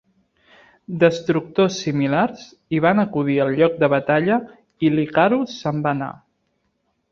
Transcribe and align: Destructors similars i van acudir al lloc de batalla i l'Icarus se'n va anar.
Destructors 1.03 1.77
similars 1.81 2.41
i 2.77 2.81
van 2.87 3.03
acudir 3.05 3.37
al 3.45 3.53
lloc 3.61 3.77
de 3.85 3.91
batalla 3.97 4.41
i 4.89 4.93
l'Icarus 4.97 5.57
se'n 5.61 5.87
va 5.87 5.97
anar. 5.97 6.13